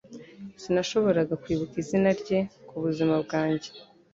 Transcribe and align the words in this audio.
Sinashoboraga 0.61 1.33
kwibuka 1.43 1.75
izina 1.83 2.09
rye 2.21 2.39
kubuzima 2.67 3.15
bwanjye. 3.23 3.69